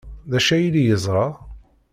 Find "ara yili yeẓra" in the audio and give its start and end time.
0.53-1.25